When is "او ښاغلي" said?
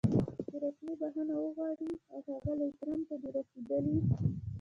2.11-2.67